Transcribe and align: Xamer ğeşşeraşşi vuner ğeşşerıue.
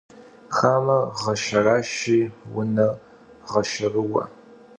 Xamer 0.55 1.03
ğeşşeraşşi 1.21 2.19
vuner 2.51 2.93
ğeşşerıue. 3.51 4.23